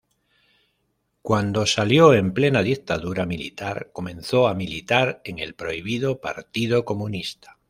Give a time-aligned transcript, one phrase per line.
[1.21, 1.67] Cuando
[2.07, 7.59] salió ―en plena dictadura militar― comenzó a militar en el prohibido Partido Comunista.